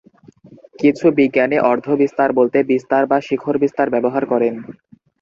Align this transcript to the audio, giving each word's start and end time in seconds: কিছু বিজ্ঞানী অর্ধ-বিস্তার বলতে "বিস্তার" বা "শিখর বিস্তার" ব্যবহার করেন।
কিছু 0.79 1.05
বিজ্ঞানী 1.17 1.57
অর্ধ-বিস্তার 1.71 2.29
বলতে 2.33 2.57
"বিস্তার" 2.71 3.03
বা 3.07 3.17
"শিখর 3.21 3.55
বিস্তার" 3.63 3.87
ব্যবহার 3.93 4.23
করেন। 4.25 4.53